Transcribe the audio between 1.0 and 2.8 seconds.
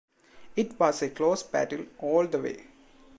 a close battle all the way.